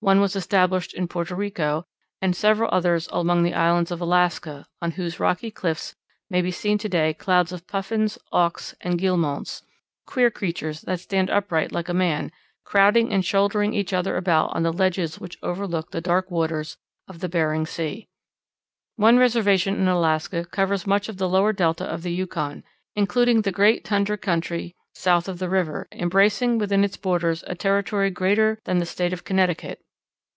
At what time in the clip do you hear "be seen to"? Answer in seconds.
6.40-6.88